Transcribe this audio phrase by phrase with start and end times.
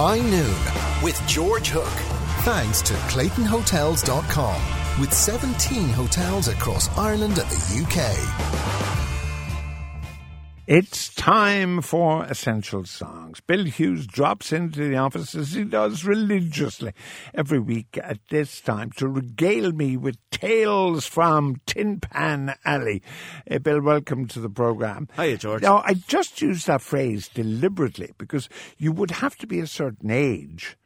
[0.00, 1.82] High Noon with George Hook.
[2.44, 8.77] Thanks to ClaytonHotels.com with 17 hotels across Ireland and the UK.
[10.68, 13.40] It's time for Essential Songs.
[13.40, 16.92] Bill Hughes drops into the office as he does religiously
[17.32, 23.02] every week at this time to regale me with tales from Tin Pan Alley.
[23.62, 25.08] Bill, welcome to the programme.
[25.16, 25.62] Hiya, George.
[25.62, 30.10] Now, I just use that phrase deliberately because you would have to be a certain
[30.10, 30.76] age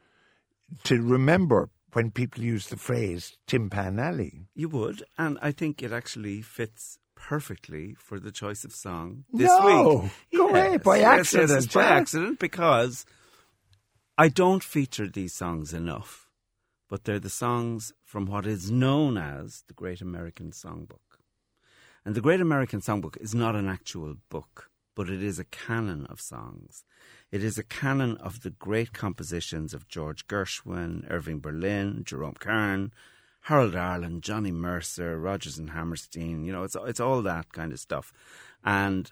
[0.85, 4.47] to remember when people use the phrase Tin Pan Alley.
[4.55, 9.47] You would, and I think it actually fits perfectly for the choice of song this
[9.47, 10.11] no, week.
[10.35, 11.49] Go away, by yes, accident.
[11.51, 13.05] Yes, by accident because
[14.17, 16.29] I don't feature these songs enough,
[16.89, 20.99] but they're the songs from what is known as the Great American Songbook.
[22.05, 26.05] And the Great American Songbook is not an actual book, but it is a canon
[26.07, 26.83] of songs.
[27.31, 32.91] It is a canon of the great compositions of George Gershwin, Irving Berlin, Jerome Kern,
[33.43, 36.43] Harold Arlen, Johnny Mercer, Rodgers and Hammerstein.
[36.45, 38.11] You know, it's it's all that kind of stuff,
[38.63, 39.09] and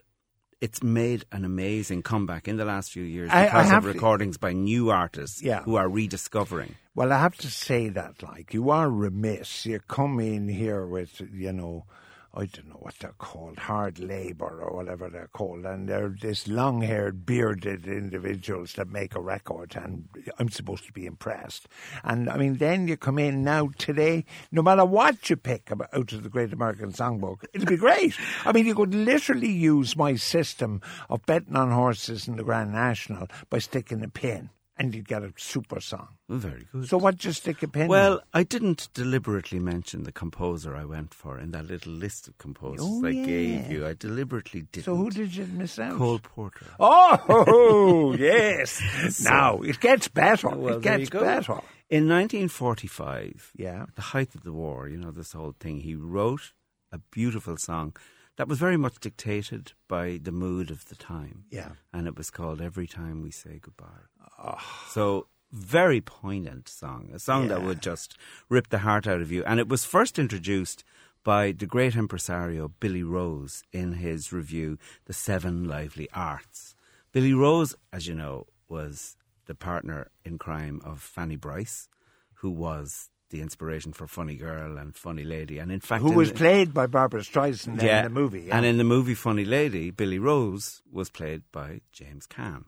[0.61, 3.91] it's made an amazing comeback in the last few years I- I because have of
[3.91, 5.63] to- recordings by new artists Yeah.
[5.63, 6.75] who are rediscovering.
[6.93, 9.65] Well, I have to say that, like, you are remiss.
[9.65, 11.85] You come in here with, you know,
[12.33, 16.47] I don't know what they're called, hard labour or whatever they're called, and they're this
[16.47, 20.07] long haired, bearded individuals that make a record, and
[20.39, 21.67] I'm supposed to be impressed.
[22.05, 26.13] And I mean, then you come in now today, no matter what you pick out
[26.13, 28.15] of the Great American Songbook, it'll be great.
[28.45, 32.71] I mean, you could literally use my system of betting on horses in the Grand
[32.71, 34.51] National by sticking a pin.
[34.81, 36.07] And you get a super song.
[36.27, 36.87] Very good.
[36.89, 37.83] So what just stick a pin?
[37.83, 37.87] in?
[37.89, 42.37] Well, I didn't deliberately mention the composer I went for in that little list of
[42.39, 43.25] composers Oh, I yeah.
[43.25, 43.85] gave you.
[43.85, 44.85] I deliberately didn't.
[44.85, 45.97] So who did you miss out?
[45.97, 46.65] Cole Porter.
[46.79, 48.81] Oh yes.
[49.23, 50.49] now it gets better.
[50.49, 51.59] Well, it gets better.
[51.89, 53.85] In 1945, Yeah.
[53.95, 56.53] the height of the war, you know, this whole thing, he wrote
[56.91, 57.95] a beautiful song
[58.37, 61.45] that was very much dictated by the mood of the time.
[61.49, 61.71] Yeah.
[61.93, 64.07] And it was called Every Time We Say Goodbye.
[64.39, 64.87] Ah.
[64.89, 68.17] So, very poignant song, a song that would just
[68.49, 69.43] rip the heart out of you.
[69.43, 70.83] And it was first introduced
[71.23, 76.75] by the great impresario Billy Rose in his review, The Seven Lively Arts.
[77.11, 81.89] Billy Rose, as you know, was the partner in crime of Fanny Brice,
[82.35, 85.57] who was the inspiration for Funny Girl and Funny Lady.
[85.57, 88.41] And in fact, Who in was the- played by Barbra Streisand in the movie?
[88.43, 88.57] Yeah.
[88.57, 92.65] And in the movie Funny Lady, Billy Rose was played by James Caan.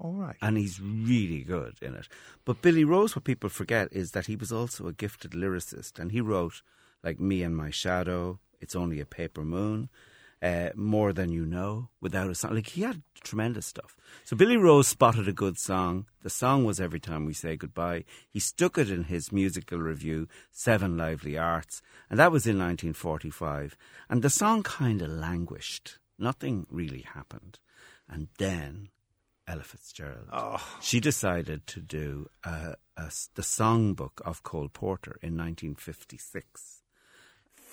[0.00, 0.36] All right.
[0.40, 2.08] And he's really good in it.
[2.44, 5.98] But Billy Rose, what people forget is that he was also a gifted lyricist.
[5.98, 6.62] And he wrote,
[7.04, 9.90] like Me and My Shadow, It's Only a Paper Moon,
[10.42, 12.54] uh, More Than You Know, Without a Song.
[12.54, 13.96] Like, he had tremendous stuff.
[14.24, 16.06] So Billy Rose spotted a good song.
[16.22, 18.04] The song was Every Time We Say Goodbye.
[18.28, 21.80] He stuck it in his musical review, Seven Lively Arts.
[22.10, 23.76] And that was in 1945.
[24.10, 25.98] And the song kind of languished.
[26.18, 27.60] Nothing really happened.
[28.08, 28.88] And then
[29.46, 30.28] Ella Fitzgerald.
[30.80, 36.81] She decided to do uh, a the songbook of Cole Porter in 1956.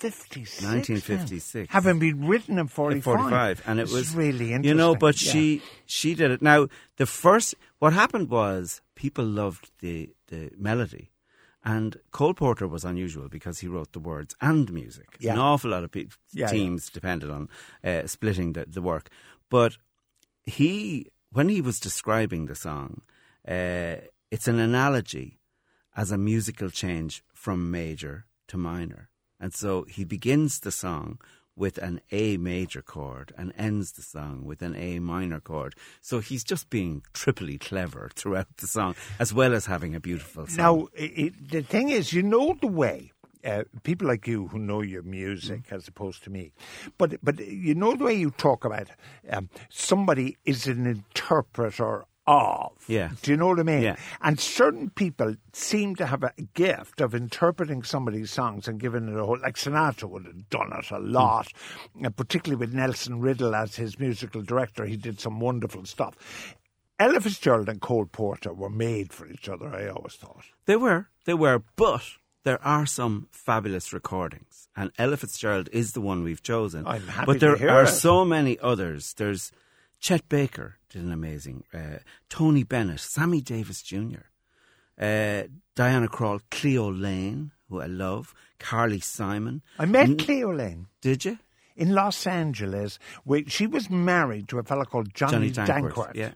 [0.00, 0.62] 56.
[0.62, 1.72] 1956.
[1.72, 3.02] Having been written in 45.
[3.04, 4.64] 45 and it This was really interesting.
[4.68, 5.32] you know but Yeah.
[5.32, 11.10] she she did it now the first what happened was people loved the the melody
[11.62, 15.34] and Cole Porter was unusual because he wrote the words and music Yeah.
[15.34, 17.48] an awful lot of pe- Yeah, teams depended on
[17.84, 19.10] uh, splitting the, the work
[19.50, 19.76] but
[20.44, 23.02] he when he was describing the song
[23.46, 23.96] uh,
[24.30, 25.38] it's an analogy
[25.94, 29.09] as a musical change from major to minor.
[29.40, 31.18] And so he begins the song
[31.56, 35.74] with an A major chord and ends the song with an A minor chord.
[36.00, 40.46] So he's just being triply clever throughout the song, as well as having a beautiful
[40.46, 40.56] song.
[40.56, 43.12] Now, it, the thing is, you know the way.
[43.42, 45.72] Uh, people like you who know your music Mm.
[45.76, 46.52] as opposed to me,
[46.98, 48.88] but but you know the way you talk about
[49.30, 52.72] um, somebody is an interpreter of.
[52.86, 53.10] Yeah.
[53.22, 53.82] Do you know what I mean?
[53.82, 53.96] Yeah.
[54.22, 59.16] And certain people seem to have a gift of interpreting somebody's songs and giving it
[59.16, 59.38] a whole.
[59.40, 61.48] Like Sinatra would have done it a lot,
[62.04, 64.84] uh, particularly with Nelson Riddle as his musical director.
[64.86, 66.14] He did some wonderful stuff.
[67.00, 69.74] Ella Fitzgerald and Cole Porter were made for each other.
[69.74, 70.44] I always thought.
[70.66, 72.02] They were, they were, but
[72.44, 76.86] there are some fabulous recordings, and Ella Fitzgerald is the one we've chosen.
[76.86, 77.88] I'm happy but to there hear are it.
[77.88, 79.14] so many others.
[79.14, 79.50] There's
[80.00, 81.98] Chet Baker did an amazing, uh,
[82.28, 84.26] Tony Bennett, Sammy Davis Jr.,
[84.98, 85.44] uh,
[85.74, 89.62] Diana Krall, Cleo Laine, who I love, Carly Simon.
[89.78, 91.38] I met N- Cleo Laine Did you?
[91.76, 92.98] in Los Angeles.
[93.24, 96.32] Where she was married to a fellow called Johnny, Johnny Dankworth, yeah.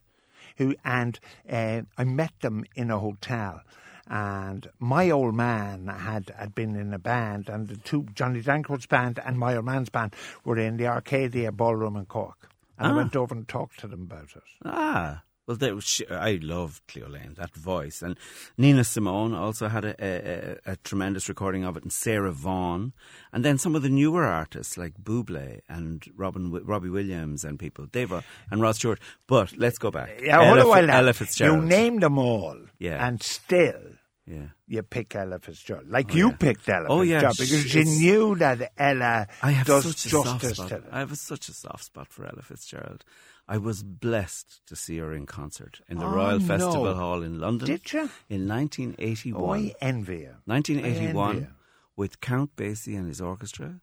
[0.56, 1.18] who and
[1.50, 3.62] uh, I met them in a hotel.
[4.06, 8.86] And my old man had, had been in a band, and the two Johnny Dankworth's
[8.86, 10.14] band and my old man's band
[10.44, 12.50] were in the Arcadia Ballroom in Cork.
[12.78, 12.96] And I Ah.
[12.96, 14.42] went over and talked to them about it.
[14.64, 18.00] Ah, well, they, she, I love Cleo Laine, that voice.
[18.00, 18.16] And
[18.56, 22.94] Nina Simone also had a, a, a, tremendous recording of it, and Sarah Vaughan.
[23.30, 27.84] And then some of the newer artists like Buble and Robin, Robbie Williams and people,
[27.84, 29.00] Dave uh, and Rod Stewart.
[29.26, 30.18] But let's go back.
[30.22, 30.98] Yeah, hold Ella, a while now.
[30.98, 31.62] Ella Fitzgerald.
[31.62, 32.56] You named them all.
[32.78, 33.06] Yeah.
[33.06, 33.82] And still,
[34.26, 34.46] Yeah.
[34.66, 35.88] you pick Ella Fitzgerald.
[35.88, 36.36] Like oh, you yeah.
[36.36, 40.06] picked Ella Oh, yeah, Fitzgerald because sh- you knew that Ella I have does such
[40.06, 40.82] a soft spot.
[40.90, 43.04] I have a, such a soft spot for Ella Fitzgerald.
[43.46, 46.46] I was blessed to see her in concert in the Oh, Royal no.
[46.46, 47.66] Festival Hall in London.
[47.66, 48.08] Did you?
[48.30, 49.42] In 1981.
[49.42, 50.28] Oh, I envy you.
[50.48, 51.54] I envy 1981
[51.94, 53.80] with Count Basie and his orchestra,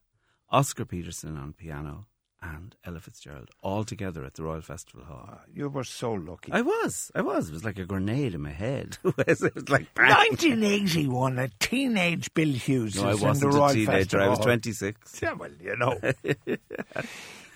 [0.49, 2.07] Oscar Peterson on piano,
[2.41, 5.39] and Ella Fitzgerald all together at the Royal Festival Hall.
[5.53, 6.51] You were so lucky.
[6.51, 7.49] I was, I was.
[7.49, 8.97] It was like a grenade in my head.
[9.03, 10.09] it was like bang.
[10.09, 13.97] 1981, a teenage Bill Hughes No, I is in wasn't the a Royal teenager.
[13.97, 15.21] Festival I was 26.
[15.21, 15.99] Yeah, well, you know.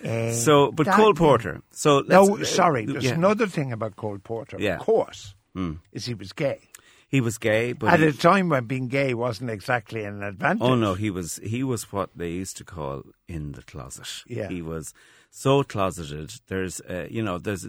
[0.04, 1.62] Eh, So, but Cole Porter.
[1.72, 2.86] So No, let's- sorry.
[2.86, 3.14] uh, There's yeah.
[3.14, 4.56] another thing about Cole Porter.
[4.60, 4.74] Yeah.
[4.76, 5.74] Of course, Hmm.
[5.92, 6.60] is he was gay
[7.08, 10.62] He was gay, but at he- a time when being gay wasn't exactly an advantage.
[10.62, 14.24] Oh no, he was he was what they used to call in the closet.
[14.26, 14.48] Yeah.
[14.48, 14.92] he was
[15.30, 16.40] so closeted.
[16.48, 17.68] There's, uh, you know, there's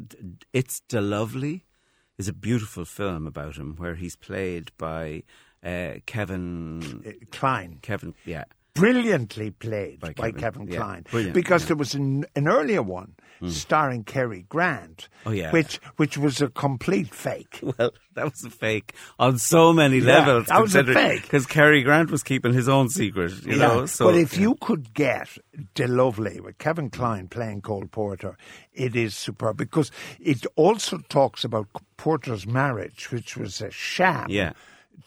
[0.54, 1.66] it's the lovely
[2.18, 5.22] is a beautiful film about him where he's played by
[5.63, 7.78] uh, Kevin Uh, Kline.
[7.81, 8.45] Kevin yeah
[8.77, 11.06] brilliantly played by, By Kevin, Kevin, yeah, Kline.
[11.09, 11.68] brilliant, because yeah.
[11.68, 13.50] There was an, an earlier one hmm.
[13.50, 15.51] starring Cary Grant, Oh, yeah.
[15.51, 17.59] which which was a complete fake.
[17.77, 20.47] Well, that was a fake on so many levels.
[20.47, 21.24] that was a fake.
[21.24, 23.45] because Cary Grant was keeping his own secret.
[23.45, 25.38] You know, so but if you could get
[25.75, 28.38] De Lovely with Kevin Kline playing Cole Porter,
[28.74, 34.27] it is superb because it also talks about Porter's marriage, which was a sham.
[34.29, 34.53] Yeah.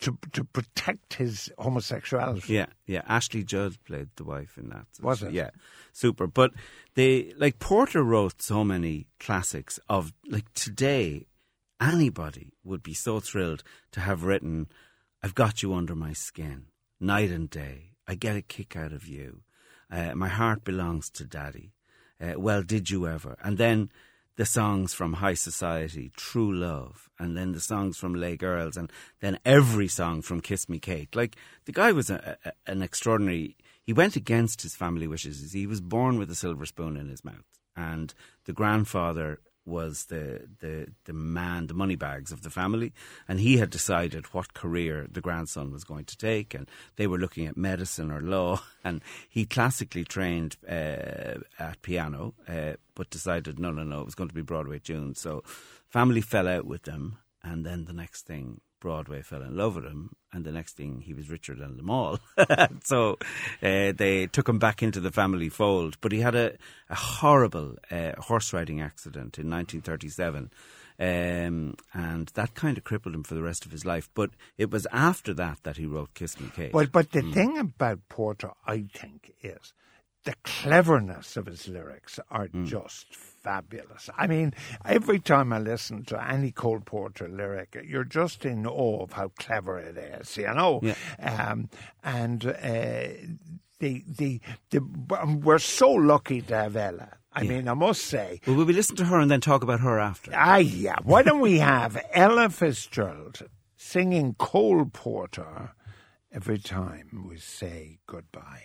[0.02, 2.54] To, to protect his homosexuality.
[2.54, 3.02] Yeah, yeah.
[3.08, 4.86] Ashley Judd played the wife in that.
[5.02, 5.32] Was it?
[5.32, 5.50] Yeah,
[5.92, 6.28] super.
[6.28, 6.52] But
[6.94, 11.26] they like Porter wrote so many classics of like today.
[11.80, 14.68] Anybody would be so thrilled to have written,
[15.24, 16.66] "I've got you under my skin,
[17.00, 17.96] night and day.
[18.06, 19.42] I get a kick out of you.
[19.90, 21.72] Uh, my heart belongs to Daddy.
[22.20, 23.90] Uh, well, did you ever?" And then
[24.40, 28.90] the songs from High Society, True Love, and then the songs from Les Girls, and
[29.20, 31.14] then every song from Kiss Me Kate.
[31.14, 33.58] Like the guy was a, a, an extraordinary.
[33.82, 35.52] He went against his family wishes.
[35.52, 37.44] He was born with a silver spoon in his mouth,
[37.76, 38.14] and
[38.46, 39.40] the grandfather
[39.70, 42.92] was the the the man, the money bags of the family,
[43.28, 47.18] and he had decided what career the grandson was going to take, and they were
[47.18, 53.58] looking at medicine or law, and he classically trained uh, at piano, uh, but decided
[53.58, 55.20] no, no, no, it was going to be Broadway tunes.
[55.20, 55.42] So,
[55.88, 58.60] family fell out with them, and then the next thing.
[58.80, 61.90] Broadway fell in love with him, and the next thing he was richer than them
[61.90, 62.18] all.
[62.84, 63.18] so
[63.62, 65.96] uh, they took him back into the family fold.
[66.00, 66.54] But he had a,
[66.88, 70.50] a horrible uh, horse riding accident in 1937.
[70.98, 74.10] Um, and that kind of crippled him for the rest of his life.
[74.14, 76.72] But it was after that that he wrote Kiss Me Kate.
[76.72, 77.32] But but the Hmm.
[77.32, 79.72] thing about Porter, I think, is
[80.24, 82.64] the cleverness of his lyrics are Hmm.
[82.66, 84.10] just fabulous.
[84.18, 84.52] I mean,
[84.84, 89.28] every time I listen to any Cole Porter lyric, you're just in awe of how
[89.38, 90.80] clever it is, you know.
[90.82, 90.94] Yeah.
[91.50, 91.70] Um,
[92.04, 93.08] and uh,
[93.78, 94.80] the, the the
[95.42, 97.16] we're so lucky to have Ella.
[97.32, 99.80] I mean, I must say, Well, will we listen to her and then talk about
[99.80, 100.32] her after?
[100.34, 100.96] Ah, yeah.
[101.04, 103.42] Why don't we have Ella Fitzgerald
[103.76, 105.70] singing Cole Porter
[106.32, 108.64] every time we say goodbye?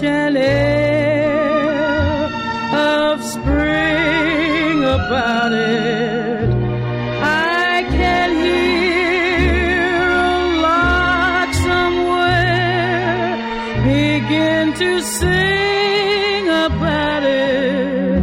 [0.00, 1.84] chill air
[2.74, 6.50] of spring about it.
[7.22, 13.36] I can hear a lark somewhere
[13.84, 18.22] begin to sing about it.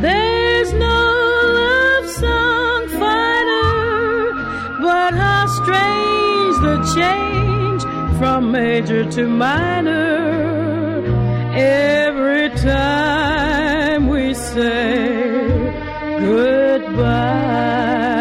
[0.00, 1.00] There's no
[1.58, 4.32] love song finer,
[4.80, 7.82] but how strange the change
[8.18, 10.51] from major to minor
[11.54, 15.72] every time we say
[16.20, 18.11] goodbye.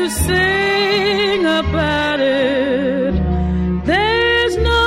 [0.00, 3.12] To sing about it.
[3.84, 4.84] There's no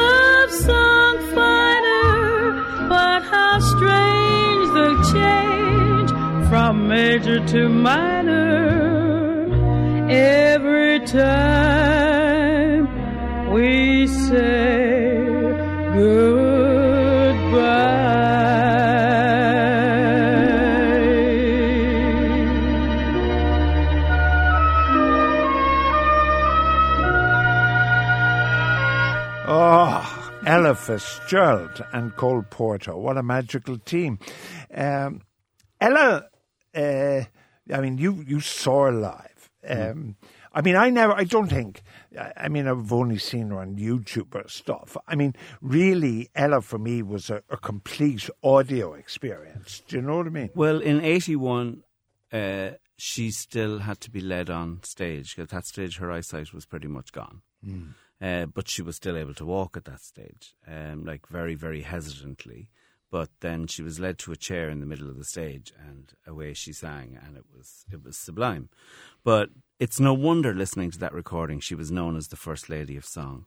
[0.00, 6.10] love song finer, but how strange the change
[6.48, 8.46] from major to minor
[10.08, 11.63] every time
[30.54, 32.96] Ella Fitzgerald and Cole Porter.
[32.96, 34.20] What a magical team.
[34.72, 35.22] Um,
[35.80, 36.26] Ella,
[36.72, 37.22] uh,
[37.72, 39.50] I mean, you, you saw her live.
[39.68, 40.14] Um,
[40.52, 41.82] I mean, I never, I don't think,
[42.36, 44.96] I mean, I've only seen her on YouTube or stuff.
[45.08, 49.82] I mean, really, Ella for me was a, a complete audio experience.
[49.88, 50.50] Do you know what I mean?
[50.54, 51.82] Well, in 81,
[52.32, 55.36] uh, she still had to be led on stage.
[55.36, 57.42] At that stage, her eyesight was pretty much gone.
[58.20, 61.82] Uh, but she was still able to walk at that stage, um, like very, very
[61.82, 62.70] hesitantly.
[63.10, 66.12] But then she was led to a chair in the middle of the stage, and
[66.26, 68.70] away she sang, and it was it was sublime.
[69.22, 72.96] But it's no wonder listening to that recording, she was known as the First Lady
[72.96, 73.46] of Song.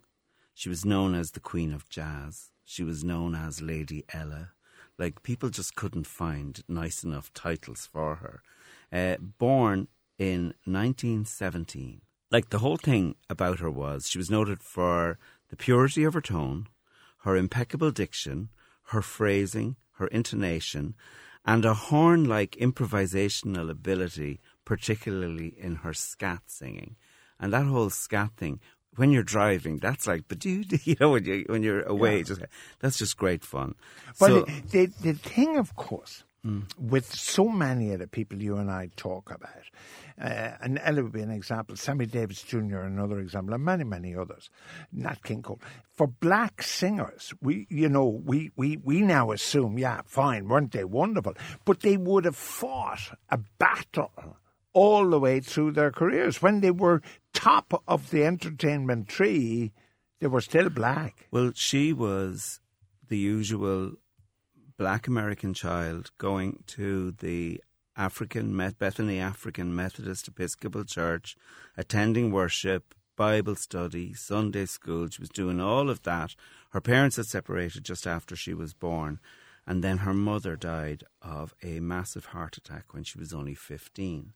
[0.53, 2.51] She was known as the Queen of Jazz.
[2.63, 4.51] She was known as Lady Ella.
[4.97, 8.41] Like people just couldn't find nice enough titles for her.
[8.91, 12.01] Uh, born in 1917.
[12.31, 15.17] Like the whole thing about her was she was noted for
[15.49, 16.67] the purity of her tone,
[17.19, 18.49] her impeccable diction,
[18.87, 20.95] her phrasing, her intonation,
[21.45, 26.95] and a horn like improvisational ability, particularly in her scat singing.
[27.39, 28.59] And that whole scat thing,
[28.97, 32.41] when you're driving, that's like, but you, you know, when, you, when you're away, just,
[32.79, 33.75] that's just great fun.
[34.19, 36.23] But So- the, the, the thing, of course,
[36.79, 39.49] with so many of the people you and I talk about,
[40.19, 42.79] uh, and Ella would be an example, Sammy Davis Jr.
[42.79, 44.49] another example, and many, many others,
[44.91, 45.61] Nat King Cole.
[45.93, 50.83] For black singers, we, you know, we, we, we now assume, yeah, fine, weren't they
[50.83, 51.33] wonderful?
[51.65, 54.37] But they would have fought a battle
[54.73, 56.41] all the way through their careers.
[56.41, 57.01] When they were
[57.33, 59.71] top of the entertainment tree,
[60.19, 61.27] they were still black.
[61.31, 62.59] Well, she was
[63.07, 63.93] the usual
[64.77, 67.61] black American child going to the
[67.95, 71.35] African Bethany African Methodist Episcopal Church,
[71.75, 75.09] attending worship, Bible study, Sunday school.
[75.09, 76.35] She was doing all of that.
[76.71, 79.19] Her parents had separated just after she was born,
[79.65, 84.33] and then her mother died of a massive heart attack when she was only 15.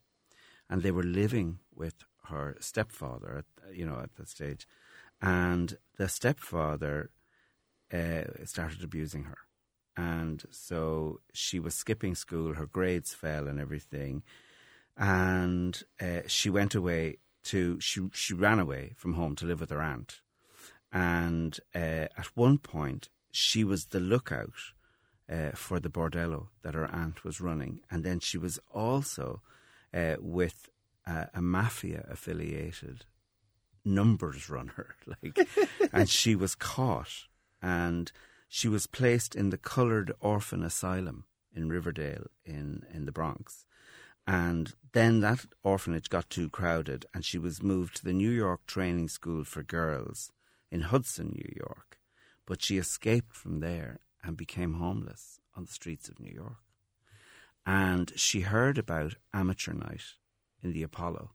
[0.67, 4.67] And they were living with her stepfather, at, you know, at that stage.
[5.21, 7.11] And the stepfather
[7.93, 9.37] uh, started abusing her.
[9.97, 14.23] And so she was skipping school, her grades fell and everything.
[14.97, 19.69] And uh, she went away to, she, she ran away from home to live with
[19.69, 20.21] her aunt.
[20.91, 24.53] And uh, at one point, she was the lookout
[25.31, 27.79] uh, for the bordello that her aunt was running.
[27.89, 29.41] And then she was also
[29.93, 30.69] uh, with
[31.07, 33.05] uh, a mafia affiliated
[33.83, 35.47] numbers runner like
[35.91, 37.25] and she was caught
[37.61, 38.11] and
[38.53, 41.23] she was placed in the Coloured Orphan Asylum
[41.55, 43.65] in Riverdale in, in the Bronx.
[44.27, 48.65] And then that orphanage got too crowded, and she was moved to the New York
[48.67, 50.33] Training School for Girls
[50.69, 51.97] in Hudson, New York.
[52.45, 56.59] But she escaped from there and became homeless on the streets of New York.
[57.65, 60.03] And she heard about amateur night
[60.61, 61.31] in the Apollo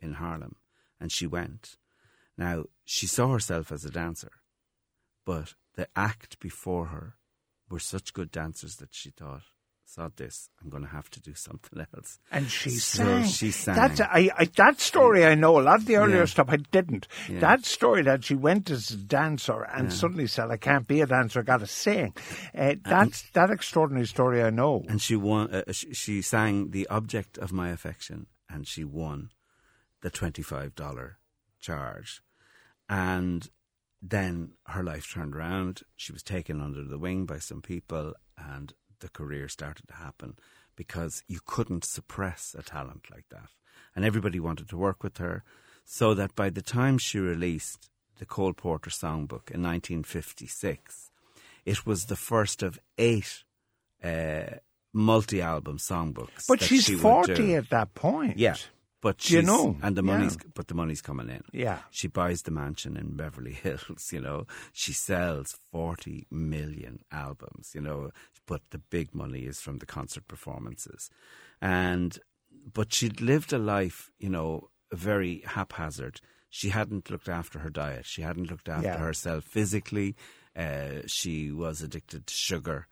[0.00, 0.56] in Harlem,
[1.00, 1.78] and she went.
[2.36, 4.32] Now, she saw herself as a dancer,
[5.24, 7.14] but the act before her
[7.70, 9.42] were such good dancers that she thought,
[9.84, 12.18] saw this, I'm going to have to do something else.
[12.32, 13.24] And she So sang.
[13.24, 13.76] she sang.
[13.76, 15.60] That's, I, I, that story I know.
[15.60, 16.24] A lot of the earlier Yeah.
[16.26, 17.06] stuff I didn't.
[17.28, 17.38] Yeah.
[17.40, 21.06] That story that she went as a dancer and suddenly said, I can't be a
[21.06, 22.12] dancer, I got to sing.
[22.54, 24.84] Uh, that's that extraordinary story I know.
[24.88, 25.54] and she won.
[25.54, 29.30] Uh, she, she sang "The Object of My Affection," and she won
[30.02, 31.18] the twenty-five dollar
[31.60, 32.20] charge.
[32.90, 33.48] And
[34.00, 35.82] then her life turned around.
[35.96, 40.36] She was taken under the wing by some people, and the career started to happen
[40.76, 43.50] because you couldn't suppress a talent like that,
[43.96, 45.42] and everybody wanted to work with her.
[45.84, 47.88] So that by the time she released
[48.18, 51.10] the Cole Porter Songbook in 1956,
[51.64, 53.42] it was the first of eight
[54.04, 54.58] uh,
[54.92, 56.46] multi-album songbooks.
[56.46, 57.54] But she's she would 40 do.
[57.56, 58.38] at that point.
[58.38, 58.56] Yeah,
[59.00, 59.76] but you know?
[59.82, 60.12] and the Yeah.
[60.12, 61.42] money's but the money's coming in.
[61.52, 61.80] Yeah.
[61.90, 64.10] she buys the mansion in Beverly Hills.
[64.12, 67.72] You know, she sells forty million albums.
[67.74, 68.10] You know,
[68.46, 71.10] but the big money is from the concert performances,
[71.60, 72.18] and
[72.72, 74.10] but she'd lived a life.
[74.18, 76.20] You know, very haphazard.
[76.50, 78.06] She hadn't looked after her diet.
[78.06, 78.96] She hadn't looked after Yeah.
[78.98, 80.16] herself physically.
[80.56, 82.86] Uh, she was addicted to sugar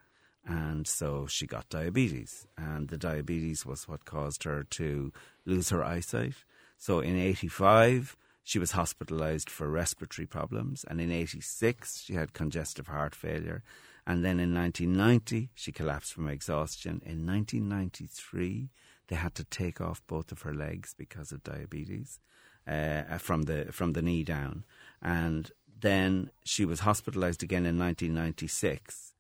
[0.47, 2.47] and so she got diabetes.
[2.57, 5.13] And the diabetes was what caused her to
[5.45, 6.35] lose her eyesight.
[6.79, 10.85] So in 85 she was hospitalized for respiratory problems.
[10.89, 13.65] And in 86 she had congestive heart failure.
[14.07, 17.03] And then in 1990 she collapsed from exhaustion.
[17.05, 18.71] In 1993
[19.09, 22.21] they had to take off both of her legs because of diabetes
[22.69, 24.65] uh, from the from the knee down.
[25.03, 29.15] And then she was hospitalized again in 1996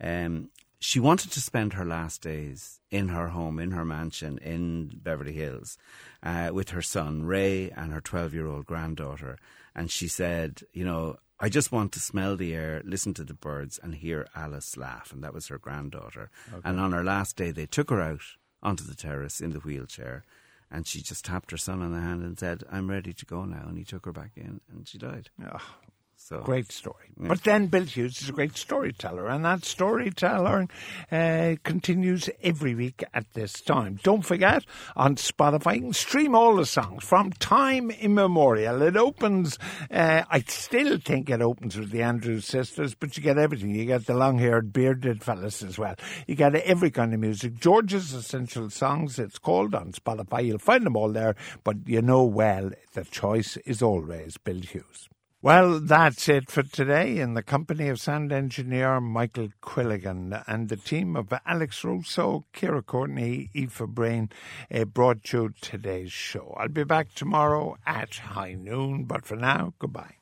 [0.00, 0.50] um,
[0.86, 5.32] she wanted to spend her last days in her home, in her mansion in Beverly
[5.32, 5.76] Hills,
[6.22, 9.36] uh, with her son Ray and her 12 year old granddaughter.
[9.74, 13.34] And she said, You know, I just want to smell the air, listen to the
[13.34, 15.12] birds, and hear Alice laugh.
[15.12, 16.30] And that was her granddaughter.
[16.64, 18.22] And on her last day, they took her out
[18.62, 20.22] onto the terrace in the wheelchair.
[20.70, 23.44] And she just tapped her son on the hand and said, I'm ready to go
[23.44, 23.64] now.
[23.66, 25.30] And he took her back in, and she died.
[25.44, 25.78] Ah,
[26.18, 27.06] So Great story.
[27.16, 30.68] But then Bill Hughes is a great storyteller, and that storytelling
[31.12, 34.00] uh, continues every week at this time.
[34.02, 34.64] Don't forget,
[34.96, 38.82] on Spotify, you can stream all the songs from time immemorial.
[38.82, 39.58] It opens,
[39.90, 43.74] uh, I still think it opens with the Andrews Sisters, but you get everything.
[43.74, 45.94] You get the long haired, bearded fellas as well.
[46.26, 47.60] You get every kind of music.
[47.60, 50.44] George's Essential Songs, it's called on Spotify.
[50.44, 55.08] You'll find them all there, but you know well, the choice is always Bill Hughes.
[55.42, 57.18] Well, that's it for today.
[57.18, 62.84] In the company of sound engineer Michael Quilligan and the team of Alex Russo, Kira
[62.84, 64.30] Courtney, Aoife Brain
[64.74, 66.56] uh, brought you today's show.
[66.58, 70.16] I'll be back tomorrow at high noon, but for now, goodbye.